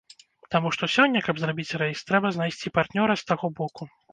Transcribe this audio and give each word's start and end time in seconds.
Таму 0.55 0.71
што 0.77 0.89
сёння, 0.93 1.21
каб 1.27 1.43
зрабіць 1.43 1.77
рэйс, 1.81 2.03
трэба 2.09 2.33
знайсці 2.39 2.75
партнёра 2.79 3.13
з 3.25 3.33
таго 3.33 3.55
боку. 3.65 3.93